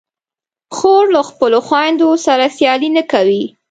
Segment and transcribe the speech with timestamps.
[0.75, 3.43] خور له خپلو خویندو سره سیالي نه کوي.